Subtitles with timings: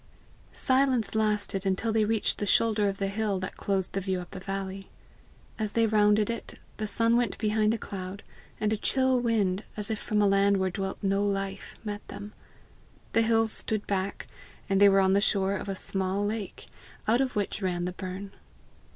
[0.51, 4.31] Silence lasted until they reached the shoulder of the hill that closed the view up
[4.31, 4.89] the valley.
[5.59, 8.23] As they rounded it, the sun went behind a cloud,
[8.59, 12.33] and a chill wind, as if from a land where dwelt no life, met them.
[13.13, 14.25] The hills stood back,
[14.67, 16.65] and they were on the shore of a small lake,
[17.07, 18.31] out of which ran the burn.